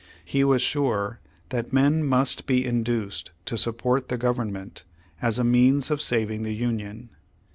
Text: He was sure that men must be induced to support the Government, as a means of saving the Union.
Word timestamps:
He 0.25 0.43
was 0.43 0.63
sure 0.63 1.19
that 1.49 1.71
men 1.73 2.03
must 2.03 2.47
be 2.47 2.65
induced 2.65 3.29
to 3.45 3.55
support 3.55 4.07
the 4.09 4.17
Government, 4.17 4.83
as 5.21 5.37
a 5.37 5.43
means 5.43 5.91
of 5.91 6.01
saving 6.01 6.41
the 6.41 6.55
Union. 6.55 7.11